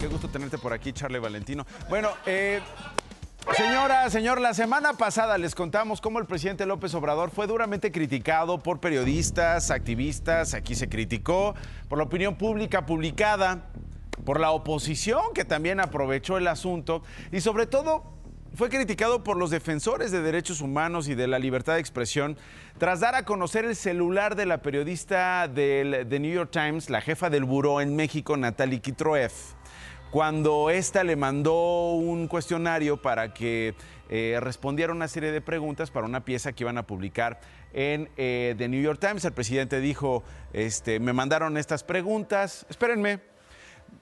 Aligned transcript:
Qué 0.00 0.06
gusto 0.06 0.28
tenerte 0.28 0.56
por 0.56 0.72
aquí, 0.72 0.94
Charlie 0.94 1.18
Valentino. 1.18 1.66
Bueno, 1.90 2.08
eh, 2.24 2.60
Señora, 3.54 4.08
señor, 4.08 4.40
la 4.40 4.54
semana 4.54 4.94
pasada 4.94 5.36
les 5.36 5.54
contamos 5.54 6.00
cómo 6.00 6.18
el 6.18 6.26
presidente 6.26 6.64
López 6.64 6.94
Obrador 6.94 7.30
fue 7.30 7.46
duramente 7.46 7.90
criticado 7.90 8.58
por 8.60 8.80
periodistas, 8.80 9.70
activistas, 9.70 10.54
aquí 10.54 10.74
se 10.74 10.88
criticó, 10.88 11.54
por 11.88 11.98
la 11.98 12.04
opinión 12.04 12.36
pública 12.36 12.86
publicada, 12.86 13.66
por 14.24 14.40
la 14.40 14.52
oposición 14.52 15.20
que 15.34 15.44
también 15.44 15.80
aprovechó 15.80 16.38
el 16.38 16.48
asunto 16.48 17.02
y 17.32 17.40
sobre 17.40 17.66
todo 17.66 18.04
fue 18.54 18.68
criticado 18.68 19.24
por 19.24 19.36
los 19.36 19.50
defensores 19.50 20.10
de 20.10 20.22
derechos 20.22 20.60
humanos 20.60 21.08
y 21.08 21.14
de 21.14 21.26
la 21.26 21.38
libertad 21.38 21.74
de 21.74 21.80
expresión 21.80 22.36
tras 22.78 23.00
dar 23.00 23.14
a 23.14 23.24
conocer 23.24 23.64
el 23.64 23.76
celular 23.76 24.36
de 24.36 24.46
la 24.46 24.62
periodista 24.62 25.48
del 25.48 26.06
The 26.08 26.20
New 26.20 26.32
York 26.32 26.50
Times, 26.52 26.88
la 26.88 27.00
jefa 27.00 27.30
del 27.30 27.44
buró 27.44 27.80
en 27.80 27.96
México, 27.96 28.36
Natalie 28.36 28.80
Kitroev 28.80 29.32
cuando 30.10 30.70
ésta 30.70 31.04
le 31.04 31.14
mandó 31.16 31.92
un 31.92 32.26
cuestionario 32.26 33.00
para 33.00 33.32
que 33.32 33.74
eh, 34.08 34.38
respondiera 34.40 34.92
una 34.92 35.06
serie 35.06 35.30
de 35.30 35.40
preguntas 35.40 35.90
para 35.90 36.04
una 36.04 36.24
pieza 36.24 36.52
que 36.52 36.64
iban 36.64 36.78
a 36.78 36.86
publicar 36.86 37.40
en 37.72 38.10
eh, 38.16 38.56
The 38.58 38.68
New 38.68 38.82
York 38.82 38.98
Times. 38.98 39.24
El 39.24 39.32
presidente 39.32 39.78
dijo, 39.78 40.24
este, 40.52 40.98
me 40.98 41.12
mandaron 41.12 41.56
estas 41.56 41.84
preguntas, 41.84 42.66
espérenme, 42.68 43.20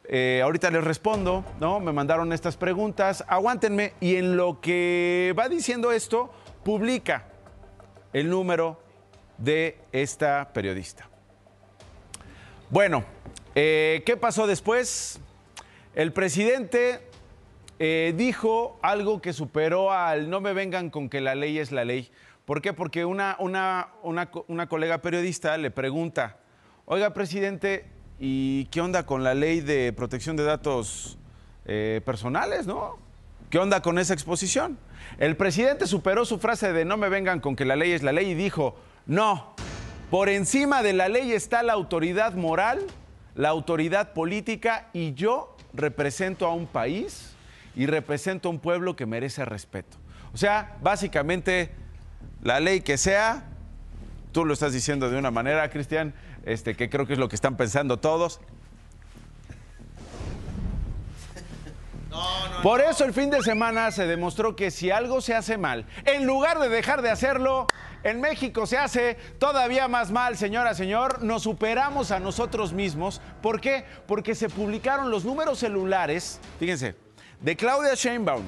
eh, 0.05 0.41
ahorita 0.43 0.71
les 0.71 0.83
respondo, 0.83 1.45
¿no? 1.61 1.79
Me 1.79 1.93
mandaron 1.93 2.33
estas 2.33 2.57
preguntas, 2.57 3.23
aguántenme, 3.29 3.93
y 4.01 4.17
en 4.17 4.39
lo 4.39 4.63
que 4.63 5.35
va 5.39 5.51
diciendo 5.51 5.93
esto, 5.93 6.33
publica 6.65 7.27
el 8.15 8.31
número 8.31 8.81
de 9.37 9.79
esta 9.93 10.51
periodista. 10.55 11.07
Bueno, 12.71 13.05
¿qué 13.55 14.19
pasó 14.19 14.47
después? 14.47 15.21
El 15.99 16.13
presidente 16.13 17.01
eh, 17.81 18.15
dijo 18.17 18.79
algo 18.83 19.21
que 19.21 19.33
superó 19.33 19.91
al 19.91 20.31
no 20.31 20.41
me 20.41 20.53
vengan 20.53 20.91
con 20.91 21.09
que 21.09 21.21
la 21.21 21.35
ley 21.35 21.59
es 21.59 21.73
la 21.73 21.85
ley. 21.85 22.09
¿Por 22.45 22.63
qué? 22.63 22.73
Porque 22.73 23.05
una, 23.05 23.35
una, 23.41 23.89
una, 24.05 24.69
colega 24.69 24.99
periodista 24.99 25.59
le 25.59 25.73
pregunta, 25.73 26.37
oiga, 26.85 27.13
presidente, 27.15 27.85
¿y 28.21 28.67
qué 28.67 28.81
onda 28.81 29.07
con 29.07 29.25
la 29.25 29.35
ley 29.35 29.61
de 29.61 29.93
protección 29.93 30.37
de 30.37 30.45
datos 30.45 31.19
eh, 31.67 32.01
personales, 32.07 32.69
no? 32.69 32.97
¿Qué 33.51 33.59
onda 33.59 33.83
con 33.83 33.99
esa 33.99 34.15
exposición? 34.15 34.79
El 35.19 35.37
presidente 35.37 35.89
superó 35.89 36.25
su 36.25 36.39
frase 36.39 36.73
de 36.73 36.85
no 36.85 36.97
me 36.97 37.09
vengan 37.09 37.41
con 37.41 37.57
que 37.57 37.65
la 37.65 37.75
ley 37.75 37.91
es 37.91 38.05
la 38.05 38.13
ley 38.13 38.31
y 38.31 38.35
dijo, 38.35 38.77
no, 39.07 39.53
por 40.13 40.29
encima 40.29 40.85
de 40.85 40.93
la 40.93 41.09
ley 41.09 41.33
está 41.33 41.65
la 41.65 41.73
autoridad 41.73 42.35
moral, 42.35 42.87
la 43.35 43.49
autoridad 43.49 44.13
política 44.13 44.91
y 44.93 45.15
yo 45.15 45.57
represento 45.79 46.47
a 46.47 46.53
un 46.53 46.67
país 46.67 47.33
y 47.75 47.87
represento 47.87 48.49
a 48.49 48.53
un 48.53 48.59
pueblo 48.59 48.97
que 48.97 49.07
merece 49.07 49.45
respeto. 49.45 49.97
O 50.35 50.37
sea, 50.37 50.77
básicamente, 50.83 51.71
la 52.43 52.61
ley 52.61 52.81
que 52.83 52.99
sea, 52.99 53.45
tú 54.33 54.45
lo 54.45 54.53
estás 54.53 54.73
diciendo 54.73 55.11
de 55.11 55.17
una 55.17 55.31
manera, 55.31 55.71
Cristian, 55.71 56.13
este, 56.45 56.75
que 56.75 56.91
creo 56.91 57.07
que 57.07 57.15
es 57.15 57.19
lo 57.19 57.29
que 57.29 57.37
están 57.37 57.57
pensando 57.57 57.99
todos. 57.99 58.41
Por 62.63 62.81
eso 62.81 63.05
el 63.05 63.13
fin 63.13 63.31
de 63.31 63.41
semana 63.41 63.93
se 63.93 64.07
demostró 64.07 64.57
que 64.57 64.73
si 64.73 64.91
algo 64.91 65.21
se 65.21 65.33
hace 65.33 65.57
mal, 65.57 65.87
en 66.05 66.27
lugar 66.27 66.59
de 66.59 66.69
dejar 66.69 67.03
de 67.03 67.11
hacerlo, 67.11 67.69
en 68.03 68.21
México 68.21 68.67
se 68.67 68.77
hace 68.77 69.17
todavía 69.39 69.87
más 69.87 70.11
mal, 70.11 70.37
señora, 70.37 70.75
señor. 70.75 71.23
Nos 71.23 71.45
superamos 71.45 72.11
a 72.11 72.19
nosotros 72.19 72.73
mismos. 72.73 73.21
¿Por 73.43 73.61
qué? 73.61 73.85
Porque 74.09 74.35
se 74.35 74.49
publicaron 74.49 75.09
los 75.11 75.25
números 75.25 75.61
celulares, 75.61 76.41
fíjense, 76.59 76.97
de 77.41 77.57
Claudia 77.57 77.95
Sheinbaum, 77.95 78.45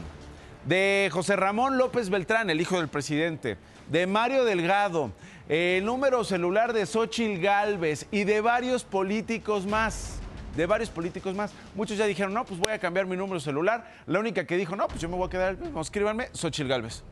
de 0.64 1.08
José 1.12 1.36
Ramón 1.36 1.78
López 1.78 2.10
Beltrán, 2.10 2.50
el 2.50 2.60
hijo 2.60 2.78
del 2.78 2.88
presidente, 2.88 3.58
de 3.88 4.08
Mario 4.08 4.44
Delgado, 4.44 5.12
el 5.48 5.84
número 5.84 6.24
celular 6.24 6.72
de 6.72 6.84
Xochil 6.84 7.40
Gálvez 7.40 8.06
y 8.10 8.24
de 8.24 8.40
varios 8.40 8.82
políticos 8.82 9.66
más 9.66 10.19
de 10.56 10.66
varios 10.66 10.90
políticos 10.90 11.34
más. 11.34 11.52
Muchos 11.74 11.96
ya 11.96 12.06
dijeron, 12.06 12.34
no, 12.34 12.44
pues 12.44 12.58
voy 12.58 12.72
a 12.72 12.78
cambiar 12.78 13.06
mi 13.06 13.16
número 13.16 13.40
celular. 13.40 13.90
La 14.06 14.18
única 14.18 14.46
que 14.46 14.56
dijo, 14.56 14.76
no, 14.76 14.88
pues 14.88 15.00
yo 15.00 15.08
me 15.08 15.16
voy 15.16 15.26
a 15.26 15.30
quedar 15.30 15.50
el 15.50 15.58
mismo, 15.58 15.80
escríbanme, 15.80 16.28
Xochil 16.32 16.68
Gálvez. 16.68 17.02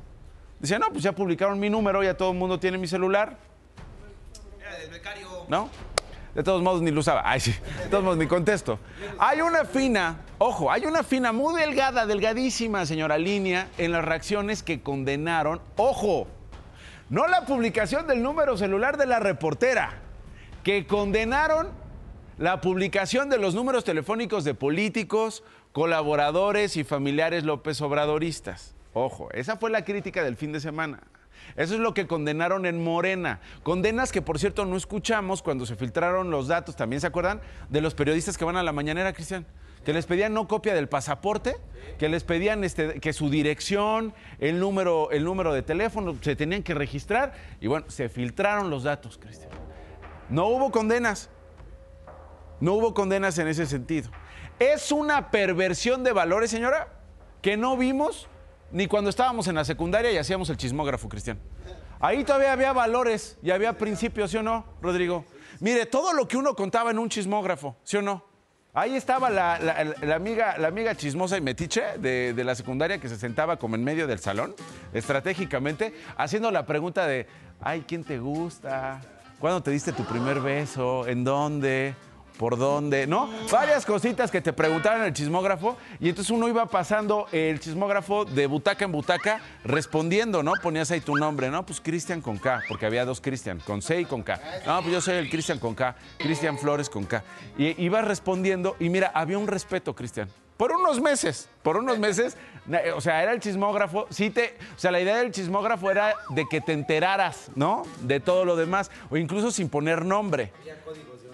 Decía, 0.60 0.78
no, 0.78 0.88
pues 0.90 1.02
ya 1.02 1.12
publicaron 1.12 1.58
mi 1.58 1.70
número, 1.70 2.02
ya 2.02 2.16
todo 2.16 2.32
el 2.32 2.36
mundo 2.36 2.58
tiene 2.58 2.78
mi 2.78 2.88
celular. 2.88 3.36
Era 4.60 4.78
del 4.78 4.90
becario. 4.90 5.28
¿No? 5.48 5.70
De 6.34 6.42
todos 6.42 6.62
modos 6.62 6.82
ni 6.82 6.90
lo 6.90 7.00
usaba. 7.00 7.22
Ay, 7.24 7.40
sí. 7.40 7.54
De 7.82 7.88
todos 7.88 8.04
modos 8.04 8.18
ni 8.18 8.26
contesto. 8.26 8.78
Hay 9.18 9.40
una 9.40 9.64
fina, 9.64 10.20
ojo, 10.38 10.70
hay 10.70 10.84
una 10.84 11.02
fina 11.02 11.32
muy 11.32 11.60
delgada, 11.60 12.06
delgadísima, 12.06 12.86
señora 12.86 13.18
línea, 13.18 13.68
en 13.78 13.92
las 13.92 14.04
reacciones 14.04 14.62
que 14.62 14.82
condenaron, 14.82 15.60
ojo, 15.76 16.28
no 17.08 17.26
la 17.26 17.46
publicación 17.46 18.06
del 18.06 18.22
número 18.22 18.56
celular 18.56 18.98
de 18.98 19.06
la 19.06 19.18
reportera, 19.18 19.94
que 20.62 20.86
condenaron 20.86 21.70
la 22.38 22.60
publicación 22.60 23.28
de 23.28 23.38
los 23.38 23.54
números 23.54 23.82
telefónicos 23.84 24.44
de 24.44 24.54
políticos, 24.54 25.42
colaboradores 25.72 26.76
y 26.76 26.84
familiares 26.84 27.42
López 27.44 27.80
Obradoristas. 27.80 28.74
Ojo, 28.94 29.28
esa 29.32 29.56
fue 29.56 29.70
la 29.70 29.84
crítica 29.84 30.22
del 30.22 30.36
fin 30.36 30.52
de 30.52 30.60
semana. 30.60 31.00
Eso 31.56 31.74
es 31.74 31.80
lo 31.80 31.94
que 31.94 32.06
condenaron 32.06 32.66
en 32.66 32.82
Morena. 32.82 33.40
Condenas 33.64 34.12
que, 34.12 34.22
por 34.22 34.38
cierto, 34.38 34.64
no 34.64 34.76
escuchamos 34.76 35.42
cuando 35.42 35.66
se 35.66 35.74
filtraron 35.74 36.30
los 36.30 36.46
datos, 36.46 36.76
¿también 36.76 37.00
se 37.00 37.08
acuerdan? 37.08 37.40
De 37.70 37.80
los 37.80 37.94
periodistas 37.94 38.38
que 38.38 38.44
van 38.44 38.56
a 38.56 38.62
la 38.62 38.72
mañanera, 38.72 39.12
Cristian. 39.12 39.44
Que 39.84 39.92
les 39.92 40.06
pedían 40.06 40.34
no 40.34 40.46
copia 40.46 40.74
del 40.74 40.88
pasaporte, 40.88 41.56
que 41.98 42.08
les 42.08 42.22
pedían 42.22 42.62
este, 42.62 43.00
que 43.00 43.12
su 43.12 43.30
dirección, 43.30 44.12
el 44.38 44.60
número, 44.60 45.10
el 45.10 45.24
número 45.24 45.52
de 45.54 45.62
teléfono, 45.62 46.16
se 46.20 46.36
tenían 46.36 46.62
que 46.62 46.74
registrar. 46.74 47.32
Y 47.60 47.66
bueno, 47.66 47.86
se 47.88 48.08
filtraron 48.08 48.70
los 48.70 48.84
datos, 48.84 49.18
Cristian. 49.18 49.50
No 50.28 50.46
hubo 50.48 50.70
condenas. 50.70 51.30
No 52.60 52.74
hubo 52.74 52.94
condenas 52.94 53.38
en 53.38 53.48
ese 53.48 53.66
sentido. 53.66 54.10
Es 54.58 54.90
una 54.90 55.30
perversión 55.30 56.02
de 56.02 56.12
valores, 56.12 56.50
señora, 56.50 56.88
que 57.42 57.56
no 57.56 57.76
vimos 57.76 58.28
ni 58.70 58.86
cuando 58.86 59.10
estábamos 59.10 59.46
en 59.48 59.54
la 59.54 59.64
secundaria 59.64 60.10
y 60.10 60.18
hacíamos 60.18 60.50
el 60.50 60.56
chismógrafo, 60.56 61.08
Cristian. 61.08 61.38
Ahí 62.00 62.24
todavía 62.24 62.52
había 62.52 62.72
valores 62.72 63.38
y 63.42 63.50
había 63.50 63.76
principios, 63.76 64.30
¿sí 64.30 64.36
o 64.36 64.42
no, 64.42 64.64
Rodrigo? 64.82 65.24
Mire, 65.60 65.86
todo 65.86 66.12
lo 66.12 66.28
que 66.28 66.36
uno 66.36 66.54
contaba 66.54 66.90
en 66.90 66.98
un 66.98 67.08
chismógrafo, 67.08 67.76
¿sí 67.82 67.96
o 67.96 68.02
no? 68.02 68.24
Ahí 68.74 68.94
estaba 68.94 69.30
la, 69.30 69.54
amiga, 70.14 70.56
la 70.58 70.68
amiga 70.68 70.94
chismosa 70.94 71.36
y 71.36 71.40
metiche 71.40 71.98
de, 71.98 72.32
de, 72.34 72.44
la 72.44 72.54
secundaria 72.54 72.98
que 72.98 73.08
se 73.08 73.16
sentaba 73.16 73.58
como 73.58 73.74
en 73.74 73.82
medio 73.82 74.06
del 74.06 74.20
salón, 74.20 74.54
estratégicamente, 74.92 75.94
haciendo 76.16 76.50
la 76.50 76.66
pregunta 76.66 77.06
de, 77.06 77.26
ay, 77.60 77.84
¿quién 77.88 78.04
te 78.04 78.18
gusta? 78.18 79.00
¿Cuándo 79.40 79.62
te 79.62 79.70
diste 79.70 79.92
tu 79.92 80.04
primer 80.04 80.40
beso? 80.40 81.08
¿En 81.08 81.24
dónde? 81.24 81.94
Por 82.38 82.56
dónde, 82.56 83.06
¿no? 83.06 83.28
Varias 83.50 83.84
cositas 83.84 84.30
que 84.30 84.40
te 84.40 84.52
preguntaban 84.52 85.02
el 85.02 85.12
chismógrafo 85.12 85.76
y 86.00 86.08
entonces 86.08 86.30
uno 86.30 86.48
iba 86.48 86.66
pasando 86.66 87.26
el 87.32 87.60
chismógrafo 87.60 88.24
de 88.24 88.46
butaca 88.46 88.84
en 88.84 88.92
butaca 88.92 89.40
respondiendo, 89.64 90.42
¿no? 90.42 90.52
Ponías 90.62 90.90
ahí 90.90 91.00
tu 91.00 91.16
nombre, 91.16 91.50
¿no? 91.50 91.66
Pues 91.66 91.80
Cristian 91.80 92.20
con 92.20 92.38
K, 92.38 92.62
porque 92.68 92.86
había 92.86 93.04
dos 93.04 93.20
Cristian, 93.20 93.58
con 93.58 93.82
C 93.82 94.00
y 94.00 94.04
con 94.04 94.22
K. 94.22 94.40
No, 94.64 94.80
pues 94.80 94.92
yo 94.92 95.00
soy 95.00 95.16
el 95.16 95.28
Cristian 95.28 95.58
con 95.58 95.74
K, 95.74 95.96
Cristian 96.18 96.56
Flores 96.58 96.88
con 96.88 97.04
K. 97.04 97.22
Y 97.58 97.82
ibas 97.82 98.04
respondiendo 98.06 98.76
y 98.78 98.88
mira, 98.88 99.10
había 99.14 99.36
un 99.36 99.48
respeto, 99.48 99.94
Cristian. 99.94 100.28
Por 100.56 100.72
unos 100.72 101.00
meses, 101.00 101.48
por 101.62 101.76
unos 101.76 102.00
meses, 102.00 102.36
o 102.96 103.00
sea, 103.00 103.22
era 103.22 103.32
el 103.32 103.38
chismógrafo, 103.38 104.08
sí 104.10 104.30
te, 104.30 104.56
o 104.76 104.78
sea, 104.78 104.90
la 104.90 105.00
idea 105.00 105.16
del 105.18 105.30
chismógrafo 105.30 105.88
era 105.88 106.14
de 106.30 106.46
que 106.48 106.60
te 106.60 106.72
enteraras, 106.72 107.48
¿no? 107.54 107.84
De 108.00 108.18
todo 108.18 108.44
lo 108.44 108.56
demás, 108.56 108.90
o 109.08 109.16
incluso 109.16 109.52
sin 109.52 109.68
poner 109.68 110.04
nombre. 110.04 110.52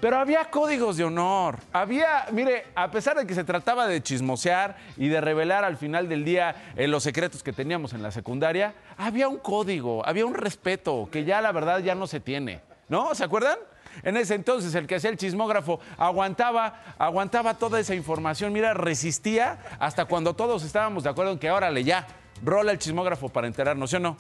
Pero 0.04 0.18
había 0.18 0.44
códigos 0.50 0.98
de 0.98 1.04
honor. 1.04 1.60
Había, 1.72 2.26
mire, 2.30 2.66
a 2.74 2.90
pesar 2.90 3.16
de 3.16 3.26
que 3.26 3.34
se 3.34 3.42
trataba 3.42 3.86
de 3.86 4.02
chismosear 4.02 4.76
y 4.98 5.08
de 5.08 5.18
revelar 5.22 5.64
al 5.64 5.78
final 5.78 6.10
del 6.10 6.26
día 6.26 6.72
eh, 6.76 6.86
los 6.88 7.04
secretos 7.04 7.42
que 7.42 7.54
teníamos 7.54 7.94
en 7.94 8.02
la 8.02 8.10
secundaria, 8.10 8.74
había 8.98 9.28
un 9.28 9.38
código, 9.38 10.06
había 10.06 10.26
un 10.26 10.34
respeto 10.34 11.08
que 11.10 11.24
ya 11.24 11.40
la 11.40 11.52
verdad 11.52 11.78
ya 11.78 11.94
no 11.94 12.06
se 12.06 12.20
tiene. 12.20 12.60
¿No? 12.90 13.14
¿Se 13.14 13.24
acuerdan? 13.24 13.56
En 14.02 14.18
ese 14.18 14.34
entonces 14.34 14.74
el 14.74 14.86
que 14.86 14.96
hacía 14.96 15.08
el 15.08 15.16
chismógrafo 15.16 15.80
aguantaba, 15.96 16.82
aguantaba 16.98 17.54
toda 17.54 17.80
esa 17.80 17.94
información, 17.94 18.52
mira, 18.52 18.74
resistía 18.74 19.58
hasta 19.78 20.04
cuando 20.04 20.34
todos 20.34 20.64
estábamos 20.64 21.04
de 21.04 21.08
acuerdo 21.08 21.32
en 21.32 21.38
que 21.38 21.50
órale 21.50 21.82
ya, 21.82 22.06
rola 22.42 22.72
el 22.72 22.78
chismógrafo 22.78 23.30
para 23.30 23.46
enterarnos, 23.46 23.88
¿sí 23.88 23.96
o 23.96 24.00
no? 24.00 24.18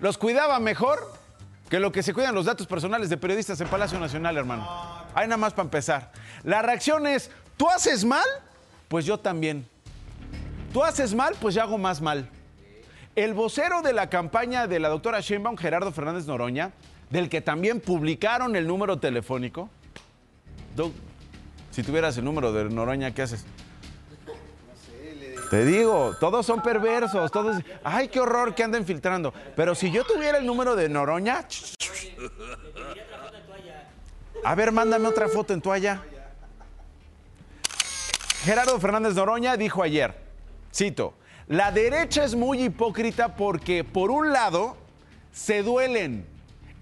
Los 0.00 0.16
cuidaba 0.16 0.58
mejor 0.60 1.17
que 1.68 1.78
lo 1.78 1.92
que 1.92 2.02
se 2.02 2.14
cuidan 2.14 2.34
los 2.34 2.46
datos 2.46 2.66
personales 2.66 3.10
de 3.10 3.16
periodistas 3.16 3.60
en 3.60 3.68
Palacio 3.68 4.00
Nacional, 4.00 4.36
hermano. 4.36 4.66
Ahí 5.14 5.26
nada 5.26 5.36
más 5.36 5.52
para 5.52 5.64
empezar. 5.64 6.12
La 6.42 6.62
reacción 6.62 7.06
es, 7.06 7.30
¿tú 7.56 7.68
haces 7.68 8.04
mal? 8.04 8.24
Pues 8.88 9.04
yo 9.04 9.18
también. 9.18 9.66
¿Tú 10.72 10.82
haces 10.82 11.14
mal? 11.14 11.34
Pues 11.40 11.54
yo 11.54 11.62
hago 11.62 11.76
más 11.76 12.00
mal. 12.00 12.28
El 13.16 13.34
vocero 13.34 13.82
de 13.82 13.92
la 13.92 14.08
campaña 14.08 14.66
de 14.66 14.78
la 14.78 14.88
doctora 14.88 15.20
Sheinbaum, 15.20 15.56
Gerardo 15.56 15.92
Fernández 15.92 16.26
Noroña, 16.26 16.72
del 17.10 17.28
que 17.28 17.40
también 17.40 17.80
publicaron 17.80 18.56
el 18.56 18.66
número 18.66 18.98
telefónico. 18.98 19.68
si 21.70 21.82
tuvieras 21.82 22.16
el 22.16 22.24
número 22.24 22.52
de 22.52 22.64
Noroña, 22.64 23.12
¿qué 23.12 23.22
haces? 23.22 23.44
Te 25.50 25.64
digo, 25.64 26.14
todos 26.20 26.44
son 26.44 26.62
perversos, 26.62 27.30
todos. 27.30 27.56
Ay, 27.82 28.08
qué 28.08 28.20
horror 28.20 28.54
que 28.54 28.62
anden 28.62 28.84
filtrando. 28.84 29.32
Pero 29.56 29.74
si 29.74 29.90
yo 29.90 30.04
tuviera 30.04 30.38
el 30.38 30.46
número 30.46 30.76
de 30.76 30.88
Noroña. 30.88 31.46
A 34.44 34.54
ver, 34.54 34.72
mándame 34.72 35.08
otra 35.08 35.28
foto 35.28 35.54
en 35.54 35.62
toalla. 35.62 36.02
Gerardo 38.44 38.78
Fernández 38.78 39.14
Noroña 39.14 39.56
dijo 39.56 39.82
ayer, 39.82 40.14
cito, 40.72 41.14
la 41.48 41.72
derecha 41.72 42.24
es 42.24 42.34
muy 42.34 42.62
hipócrita 42.62 43.34
porque 43.34 43.84
por 43.84 44.10
un 44.10 44.32
lado 44.32 44.76
se 45.32 45.62
duelen 45.62 46.26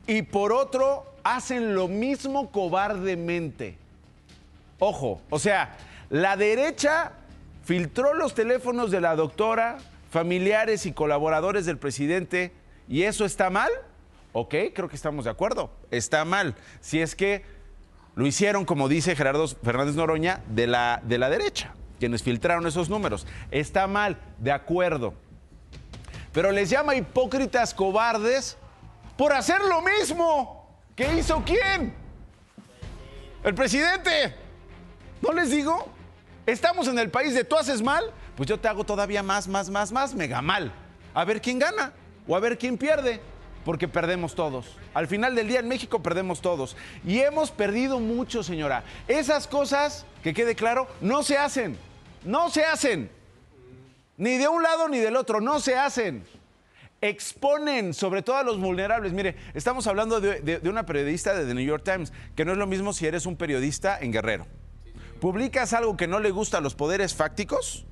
y 0.06 0.22
por 0.22 0.52
otro 0.52 1.06
hacen 1.24 1.74
lo 1.74 1.88
mismo 1.88 2.50
cobardemente. 2.50 3.78
Ojo, 4.78 5.22
o 5.30 5.38
sea, 5.38 5.76
la 6.10 6.36
derecha 6.36 7.12
filtró 7.66 8.14
los 8.14 8.32
teléfonos 8.32 8.92
de 8.92 9.00
la 9.00 9.16
doctora, 9.16 9.78
familiares 10.08 10.86
y 10.86 10.92
colaboradores 10.92 11.66
del 11.66 11.78
presidente 11.78 12.52
y 12.88 13.02
eso 13.02 13.24
está 13.24 13.50
mal. 13.50 13.70
Ok, 14.32 14.54
creo 14.72 14.88
que 14.88 14.94
estamos 14.94 15.24
de 15.24 15.32
acuerdo. 15.32 15.72
Está 15.90 16.24
mal. 16.24 16.54
Si 16.80 17.00
es 17.00 17.16
que 17.16 17.44
lo 18.14 18.24
hicieron, 18.24 18.64
como 18.64 18.88
dice 18.88 19.16
Gerardo 19.16 19.48
Fernández 19.48 19.96
Noroña, 19.96 20.42
de 20.48 20.68
la, 20.68 21.02
de 21.02 21.18
la 21.18 21.28
derecha, 21.28 21.74
quienes 21.98 22.22
filtraron 22.22 22.68
esos 22.68 22.88
números. 22.88 23.26
Está 23.50 23.88
mal, 23.88 24.16
de 24.38 24.52
acuerdo. 24.52 25.14
Pero 26.32 26.52
les 26.52 26.70
llama 26.70 26.94
hipócritas 26.94 27.74
cobardes 27.74 28.56
por 29.16 29.32
hacer 29.32 29.60
lo 29.62 29.82
mismo. 29.82 30.68
¿Qué 30.94 31.16
hizo 31.16 31.42
quién? 31.44 31.92
El 33.42 33.54
presidente. 33.56 34.36
¿No 35.20 35.32
les 35.32 35.50
digo? 35.50 35.95
Estamos 36.46 36.86
en 36.86 36.98
el 36.98 37.10
país 37.10 37.34
de 37.34 37.42
tú 37.42 37.56
haces 37.56 37.82
mal, 37.82 38.04
pues 38.36 38.48
yo 38.48 38.58
te 38.58 38.68
hago 38.68 38.84
todavía 38.84 39.22
más, 39.22 39.48
más, 39.48 39.68
más, 39.68 39.90
más, 39.90 40.14
mega 40.14 40.40
mal. 40.40 40.72
A 41.12 41.24
ver 41.24 41.40
quién 41.40 41.58
gana 41.58 41.92
o 42.26 42.36
a 42.36 42.40
ver 42.40 42.56
quién 42.56 42.78
pierde 42.78 43.20
porque 43.64 43.88
perdemos 43.88 44.36
todos. 44.36 44.76
Al 44.94 45.08
final 45.08 45.34
del 45.34 45.48
día 45.48 45.58
en 45.58 45.66
México 45.66 46.00
perdemos 46.00 46.40
todos. 46.40 46.76
Y 47.04 47.18
hemos 47.18 47.50
perdido 47.50 47.98
mucho, 47.98 48.44
señora. 48.44 48.84
Esas 49.08 49.48
cosas, 49.48 50.06
que 50.22 50.32
quede 50.32 50.54
claro, 50.54 50.86
no 51.00 51.24
se 51.24 51.36
hacen. 51.36 51.76
No 52.24 52.48
se 52.48 52.64
hacen. 52.64 53.10
Ni 54.16 54.38
de 54.38 54.46
un 54.46 54.62
lado 54.62 54.88
ni 54.88 54.98
del 54.98 55.16
otro, 55.16 55.40
no 55.40 55.58
se 55.58 55.76
hacen. 55.76 56.24
Exponen 57.00 57.92
sobre 57.92 58.22
todo 58.22 58.36
a 58.36 58.44
los 58.44 58.60
vulnerables. 58.60 59.12
Mire, 59.12 59.34
estamos 59.52 59.88
hablando 59.88 60.20
de, 60.20 60.60
una 60.62 60.86
periodista 60.86 61.34
de 61.34 61.44
The 61.44 61.54
New 61.54 61.66
York 61.66 61.82
Times, 61.84 62.12
que 62.36 62.44
no 62.44 62.52
es 62.52 62.58
lo 62.58 62.68
mismo 62.68 62.92
si 62.92 63.04
eres 63.04 63.26
un 63.26 63.36
periodista 63.36 63.98
en 64.00 64.12
Guerrero. 64.12 64.46
Publicas 65.26 65.72
algo 65.72 65.96
que 65.96 66.06
no 66.06 66.20
le 66.20 66.30
gusta 66.30 66.58
a 66.58 66.60
los 66.60 66.76
poderes 66.76 67.12
fácticos 67.12 67.84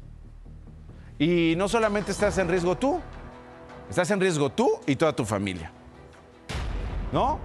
y 1.19 1.54
no 1.56 1.69
solamente 1.69 2.12
estás 2.12 2.38
en 2.38 2.48
riesgo 2.48 2.78
tú, 2.78 3.00
Estás 3.90 4.08
en 4.12 4.20
riesgo 4.20 4.50
tú 4.50 4.70
y 4.86 4.94
toda 4.94 5.16
tu 5.16 5.25
familia. 5.25 5.72
¿No? 7.10 7.40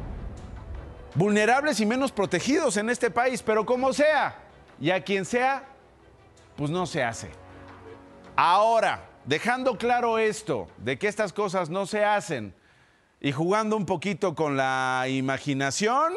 Vulnerables 1.15 1.79
y 1.79 1.87
menos 1.87 2.11
protegidos 2.11 2.77
en 2.77 2.91
este 2.91 3.09
país, 3.09 3.41
pero 3.41 3.65
como 3.65 3.91
sea, 3.91 4.37
y 4.79 4.91
a 4.91 5.03
quien 5.03 5.25
sea, 5.25 5.63
pues 6.55 6.69
no 6.69 6.85
se 6.85 7.03
hace. 7.03 7.31
Ahora, 8.35 9.09
dejando 9.25 9.75
claro 9.75 10.19
esto, 10.19 10.67
de 10.77 10.99
que 10.99 11.07
estas 11.07 11.33
cosas 11.33 11.71
no 11.71 11.87
se 11.87 12.05
hacen, 12.05 12.53
y 13.19 13.31
jugando 13.31 13.75
un 13.75 13.87
poquito 13.87 14.35
con 14.35 14.55
la 14.55 15.07
imaginación. 15.09 16.13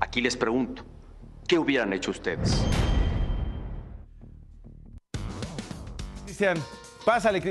Aquí 0.00 0.20
les 0.20 0.36
pregunto, 0.36 0.84
¿qué 1.50 1.58
hubieran 1.58 1.92
hecho 1.92 2.12
ustedes? 2.12 2.62
Cristian, 6.24 6.56
Pásale, 7.04 7.42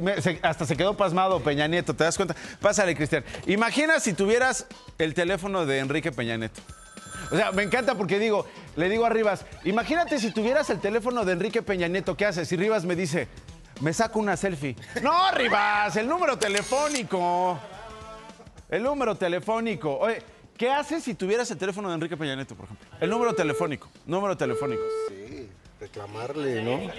hasta 0.41 0.65
se 0.65 0.77
quedó 0.77 0.95
pasmado 0.95 1.41
Peña 1.41 1.67
Nieto, 1.67 1.93
¿te 1.93 2.05
das 2.05 2.15
cuenta? 2.15 2.33
Pásale, 2.61 2.95
Cristian. 2.95 3.25
Imagina 3.45 3.99
si 3.99 4.13
tuvieras 4.13 4.67
el 4.97 5.13
teléfono 5.13 5.65
de 5.65 5.79
Enrique 5.79 6.13
Peña 6.13 6.37
Nieto. 6.37 6.61
O 7.29 7.35
sea, 7.35 7.51
me 7.51 7.63
encanta 7.63 7.95
porque 7.95 8.19
digo, 8.19 8.45
le 8.77 8.87
digo 8.87 9.05
a 9.05 9.09
Rivas, 9.09 9.45
imagínate 9.65 10.17
si 10.17 10.31
tuvieras 10.31 10.69
el 10.69 10.79
teléfono 10.79 11.25
de 11.25 11.33
Enrique 11.33 11.61
Peña 11.61 11.89
Nieto, 11.89 12.15
¿qué 12.15 12.25
haces? 12.25 12.49
Y 12.53 12.55
Rivas 12.55 12.85
me 12.85 12.95
dice, 12.95 13.27
me 13.81 13.91
saco 13.91 14.19
una 14.19 14.37
selfie. 14.37 14.77
No, 15.03 15.29
Rivas, 15.33 15.97
el 15.97 16.07
número 16.07 16.37
telefónico. 16.37 17.59
El 18.69 18.81
número 18.81 19.15
telefónico. 19.15 19.97
Oye, 19.97 20.23
¿qué 20.59 20.69
haces 20.69 21.03
si 21.03 21.15
tuvieras 21.15 21.49
el 21.49 21.57
teléfono 21.57 21.89
de 21.89 21.95
Enrique 21.95 22.15
Peña 22.15 22.35
Nieto, 22.35 22.53
por 22.53 22.65
ejemplo? 22.65 22.87
El 23.01 23.09
número 23.09 23.33
telefónico. 23.33 23.89
Número 24.05 24.37
telefónico. 24.37 24.83
Sí 25.07 25.49
reclamarle, 25.79 26.61
¿no? 26.61 26.91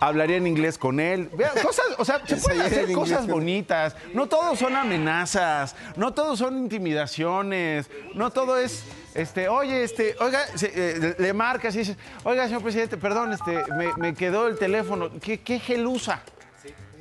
Hablaría 0.00 0.36
en 0.36 0.46
inglés 0.46 0.78
con 0.78 1.00
él. 1.00 1.30
Cosas, 1.62 1.86
o 1.98 2.04
sea, 2.04 2.22
se 2.26 2.36
pueden 2.36 2.62
hacer 2.62 2.90
cosas 2.92 3.26
bonitas. 3.26 3.94
No 4.14 4.26
todos 4.26 4.58
son 4.58 4.74
amenazas, 4.74 5.76
no 5.96 6.14
todos 6.14 6.38
son 6.38 6.56
intimidaciones, 6.58 7.90
no 8.14 8.30
todo 8.30 8.58
es, 8.58 8.84
este, 9.14 9.48
oye, 9.48 9.84
este, 9.84 10.16
oiga, 10.20 10.40
eh, 10.62 11.14
le 11.18 11.32
marcas 11.32 11.74
y 11.74 11.80
dices, 11.80 11.96
oiga, 12.24 12.46
señor 12.46 12.62
presidente, 12.62 12.96
perdón, 12.96 13.32
este, 13.32 13.64
me, 13.98 14.14
quedó 14.14 14.48
el 14.48 14.58
teléfono. 14.58 15.10
¿Qué, 15.20 15.40
qué 15.40 15.58
gelusa? 15.58 16.22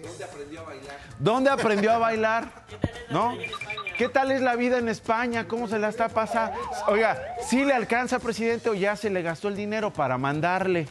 ¿Dónde 0.04 0.24
aprendió 0.24 0.60
a 0.60 0.64
bailar? 0.64 1.00
¿Dónde 1.18 1.50
aprendió 1.50 1.92
a 1.92 1.98
bailar? 1.98 2.66
¿No? 3.10 3.38
¿Qué 3.98 4.10
tal 4.10 4.32
es 4.32 4.42
la 4.42 4.56
vida 4.56 4.78
en 4.78 4.90
España? 4.90 5.48
¿Cómo 5.48 5.68
se 5.68 5.80
la 5.80 5.90
está 5.90 6.10
pasando? 6.10 6.58
Oiga, 6.88 7.36
¿sí 7.48 7.64
le 7.64 7.74
alcanza, 7.74 8.20
presidente, 8.20 8.70
o 8.70 8.74
ya 8.74 8.96
se 8.96 9.10
le 9.10 9.22
gastó 9.22 9.48
el 9.48 9.56
dinero 9.56 9.92
para 9.92 10.18
mandarle? 10.18 10.88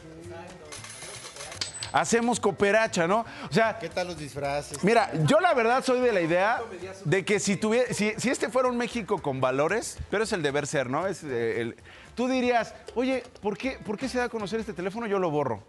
hacemos 1.95 2.41
cooperacha, 2.41 3.07
¿no? 3.07 3.25
O 3.49 3.53
sea. 3.53 3.79
¿Qué 3.79 3.87
tal 3.87 4.07
los 4.07 4.17
disfraces? 4.17 4.83
Mira, 4.83 5.09
yo 5.23 5.39
la 5.39 5.53
verdad 5.53 5.81
soy 5.81 6.01
de 6.01 6.11
la 6.11 6.19
idea 6.19 6.61
de 7.05 7.23
que 7.23 7.39
si, 7.39 7.55
tuviera, 7.55 7.93
si, 7.93 8.09
este 8.29 8.49
fuera 8.49 8.67
un 8.67 8.75
México 8.75 9.21
con 9.21 9.39
valores, 9.39 9.97
pero 10.11 10.25
es 10.25 10.33
el 10.33 10.43
deber 10.43 10.67
ser, 10.67 10.89
¿no? 10.89 11.07
Es 11.07 11.23
eh, 11.23 11.61
el, 11.61 11.77
tú 12.13 12.27
dirías, 12.27 12.75
oye, 12.95 13.23
¿por 13.41 13.57
qué, 13.57 13.79
¿por 13.79 13.97
qué 13.97 14.09
se 14.09 14.17
da 14.17 14.25
a 14.25 14.29
conocer 14.29 14.59
este 14.59 14.73
teléfono? 14.73 15.07
Yo 15.07 15.19
lo 15.19 15.31
borro. 15.31 15.63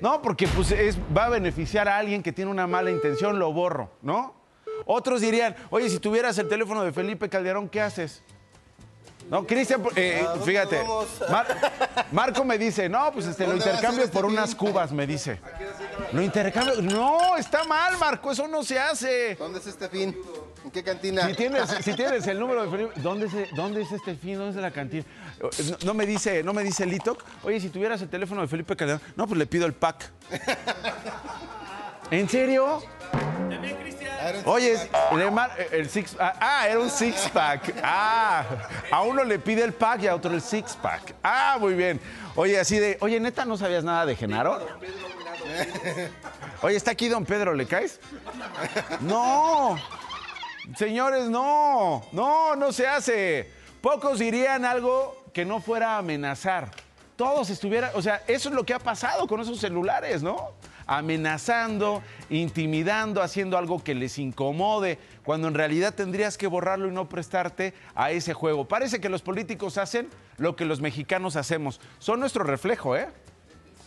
No, 0.00 0.20
porque 0.20 0.46
pues, 0.48 0.72
es, 0.72 0.98
va 1.16 1.26
a 1.26 1.28
beneficiar 1.30 1.88
a 1.88 1.96
alguien 1.96 2.22
que 2.22 2.32
tiene 2.32 2.50
una 2.50 2.66
mala 2.66 2.90
intención, 2.90 3.38
lo 3.38 3.52
borro, 3.52 3.90
¿no? 4.02 4.34
Otros 4.84 5.20
dirían, 5.20 5.56
oye, 5.70 5.88
si 5.88 5.98
tuvieras 5.98 6.36
el 6.38 6.48
teléfono 6.48 6.84
de 6.84 6.92
Felipe 6.92 7.28
Calderón, 7.28 7.68
¿qué 7.68 7.80
haces? 7.80 8.22
No, 9.30 9.44
Cristian, 9.44 9.82
eh, 9.96 10.24
fíjate, 10.44 10.84
Marco 12.12 12.44
me 12.44 12.56
dice, 12.58 12.88
no, 12.88 13.10
pues 13.12 13.26
este, 13.26 13.44
lo 13.44 13.56
intercambio 13.56 14.08
por 14.08 14.24
este 14.24 14.32
unas 14.32 14.54
cubas, 14.54 14.92
me 14.92 15.04
dice. 15.04 15.40
Lo 16.12 16.22
intercambio, 16.22 16.80
no, 16.80 17.36
está 17.36 17.64
mal, 17.64 17.98
Marco, 17.98 18.30
eso 18.30 18.46
no 18.46 18.62
se 18.62 18.78
hace. 18.78 19.34
¿Dónde 19.34 19.58
es 19.58 19.66
este 19.66 19.88
fin? 19.88 20.16
¿En 20.64 20.70
qué 20.70 20.84
cantina? 20.84 21.26
Si 21.26 21.34
tienes, 21.34 21.68
si 21.68 21.92
tienes 21.96 22.24
el 22.28 22.38
número 22.38 22.62
de 22.62 22.70
Felipe, 22.70 22.92
¿dónde 23.00 23.26
es, 23.26 23.32
¿dónde 23.56 23.82
es 23.82 23.90
este 23.90 24.14
fin? 24.14 24.38
¿Dónde 24.38 24.50
es 24.50 24.62
la 24.62 24.70
cantina? 24.70 25.04
No, 25.84 25.92
me 25.92 26.06
dice, 26.06 26.44
no 26.44 26.52
me 26.52 26.62
dice 26.62 26.86
Litoc, 26.86 27.24
oye, 27.42 27.58
si 27.58 27.68
tuvieras 27.70 28.00
el 28.02 28.08
teléfono 28.08 28.42
de 28.42 28.46
Felipe 28.48 28.76
Calderón, 28.76 29.02
no, 29.16 29.26
pues 29.26 29.38
le 29.38 29.46
pido 29.46 29.66
el 29.66 29.72
pack. 29.72 30.08
¿En 32.12 32.28
serio? 32.28 32.80
Oye, 34.44 34.76
el 35.72 35.88
six 35.88 36.16
ah, 36.18 36.66
era 36.68 36.78
un 36.78 36.90
six 36.90 37.28
pack. 37.32 37.74
Ah, 37.82 38.44
a 38.90 39.02
uno 39.02 39.24
le 39.24 39.38
pide 39.38 39.64
el 39.64 39.72
pack 39.72 40.02
y 40.02 40.06
a 40.08 40.14
otro 40.14 40.32
el 40.32 40.42
six 40.42 40.76
pack. 40.80 41.14
Ah, 41.22 41.56
muy 41.60 41.74
bien. 41.74 42.00
Oye, 42.34 42.58
así 42.58 42.78
de, 42.78 42.98
oye, 43.00 43.18
neta, 43.20 43.44
¿no 43.44 43.56
sabías 43.56 43.84
nada 43.84 44.06
de 44.06 44.16
Genaro? 44.16 44.66
Oye, 46.62 46.76
está 46.76 46.90
aquí 46.92 47.08
don 47.08 47.24
Pedro, 47.24 47.54
¿le 47.54 47.66
caes? 47.66 48.00
No. 49.00 49.76
Señores, 50.76 51.28
no. 51.28 52.04
No, 52.12 52.56
no 52.56 52.72
se 52.72 52.86
hace. 52.86 53.50
Pocos 53.80 54.18
dirían 54.18 54.64
algo 54.64 55.24
que 55.32 55.44
no 55.44 55.60
fuera 55.60 55.94
a 55.94 55.98
amenazar. 55.98 56.70
Todos 57.16 57.48
estuvieran, 57.50 57.92
o 57.94 58.02
sea, 58.02 58.22
eso 58.26 58.48
es 58.48 58.54
lo 58.54 58.64
que 58.64 58.74
ha 58.74 58.78
pasado 58.78 59.26
con 59.26 59.40
esos 59.40 59.58
celulares, 59.58 60.22
¿no? 60.22 60.52
Amenazando, 60.86 62.02
intimidando, 62.30 63.22
haciendo 63.22 63.58
algo 63.58 63.82
que 63.82 63.94
les 63.94 64.18
incomode, 64.18 64.98
cuando 65.24 65.48
en 65.48 65.54
realidad 65.54 65.94
tendrías 65.94 66.38
que 66.38 66.46
borrarlo 66.46 66.88
y 66.88 66.92
no 66.92 67.08
prestarte 67.08 67.74
a 67.94 68.10
ese 68.10 68.34
juego. 68.34 68.66
Parece 68.66 69.00
que 69.00 69.08
los 69.08 69.22
políticos 69.22 69.78
hacen 69.78 70.08
lo 70.38 70.56
que 70.56 70.64
los 70.64 70.80
mexicanos 70.80 71.36
hacemos. 71.36 71.80
Son 71.98 72.20
nuestro 72.20 72.44
reflejo, 72.44 72.96
¿eh? 72.96 73.08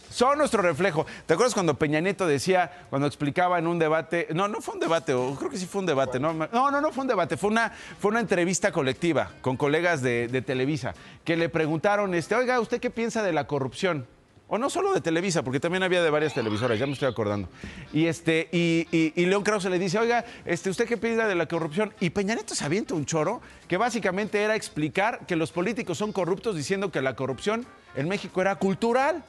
Son 0.09 0.39
nuestro 0.39 0.63
reflejo. 0.63 1.05
¿Te 1.27 1.35
acuerdas 1.35 1.53
cuando 1.53 1.75
Peña 1.75 1.99
Nieto 1.99 2.25
decía, 2.25 2.71
cuando 2.89 3.07
explicaba 3.07 3.59
en 3.59 3.67
un 3.67 3.77
debate, 3.77 4.27
no, 4.33 4.47
no 4.47 4.59
fue 4.59 4.73
un 4.73 4.79
debate, 4.79 5.13
creo 5.37 5.49
que 5.49 5.57
sí 5.57 5.67
fue 5.67 5.81
un 5.81 5.85
debate, 5.85 6.19
no, 6.19 6.33
no, 6.33 6.47
no, 6.51 6.81
no 6.81 6.91
fue 6.91 7.03
un 7.03 7.07
debate, 7.07 7.37
fue 7.37 7.51
una, 7.51 7.71
fue 7.99 8.09
una 8.09 8.19
entrevista 8.19 8.71
colectiva 8.71 9.31
con 9.41 9.55
colegas 9.55 10.01
de, 10.01 10.27
de 10.27 10.41
Televisa, 10.41 10.95
que 11.23 11.37
le 11.37 11.47
preguntaron, 11.47 12.15
este, 12.15 12.33
oiga, 12.33 12.59
¿usted 12.59 12.81
qué 12.81 12.89
piensa 12.89 13.21
de 13.21 13.33
la 13.33 13.45
corrupción? 13.45 14.07
O 14.51 14.57
no 14.57 14.71
solo 14.71 14.93
de 14.93 14.99
Televisa, 14.99 15.43
porque 15.43 15.59
también 15.59 15.83
había 15.83 16.01
de 16.01 16.09
varias 16.09 16.33
televisoras, 16.33 16.79
ya 16.79 16.87
me 16.87 16.93
estoy 16.93 17.07
acordando. 17.07 17.47
Y 17.93 18.07
este, 18.07 18.49
y, 18.51 18.87
y, 18.91 19.25
León 19.27 19.43
Krause 19.43 19.65
le 19.65 19.77
dice, 19.77 19.99
oiga, 19.99 20.25
este, 20.43 20.71
¿usted 20.71 20.87
qué 20.87 20.97
piensa 20.97 21.27
de 21.27 21.35
la 21.35 21.47
corrupción? 21.47 21.93
Y 21.99 22.09
Peña 22.09 22.33
Nieto 22.33 22.55
se 22.55 22.65
avienta 22.65 22.95
un 22.95 23.05
choro 23.05 23.41
que 23.67 23.77
básicamente 23.77 24.41
era 24.41 24.55
explicar 24.55 25.27
que 25.27 25.35
los 25.35 25.51
políticos 25.51 25.99
son 25.99 26.11
corruptos 26.11 26.55
diciendo 26.55 26.91
que 26.91 26.99
la 26.99 27.15
corrupción 27.15 27.67
en 27.95 28.07
México 28.07 28.41
era 28.41 28.55
cultural. 28.55 29.23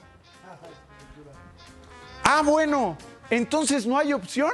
Ah, 2.24 2.40
bueno, 2.42 2.96
entonces 3.28 3.86
no 3.86 3.98
hay 3.98 4.14
opción. 4.14 4.52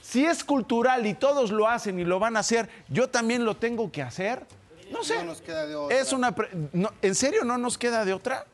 Si 0.00 0.24
es 0.24 0.44
cultural 0.44 1.04
y 1.04 1.12
todos 1.12 1.50
lo 1.50 1.68
hacen 1.68 1.98
y 1.98 2.04
lo 2.04 2.18
van 2.18 2.38
a 2.38 2.40
hacer, 2.40 2.70
yo 2.88 3.10
también 3.10 3.44
lo 3.44 3.56
tengo 3.56 3.92
que 3.92 4.00
hacer. 4.00 4.46
No 4.90 5.04
sé. 5.04 5.16
No 5.16 5.24
nos 5.24 5.42
queda 5.42 5.66
de 5.66 5.74
otra. 5.74 5.98
Es 5.98 6.12
una 6.14 6.34
no, 6.72 6.90
¿En 7.02 7.14
serio 7.14 7.44
no 7.44 7.58
nos 7.58 7.76
queda 7.76 8.04
de 8.06 8.14
otra? 8.14 8.46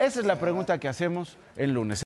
Esa 0.00 0.20
es 0.20 0.24
la 0.24 0.40
pregunta 0.40 0.80
que 0.80 0.88
hacemos 0.88 1.36
el 1.56 1.74
lunes. 1.74 2.02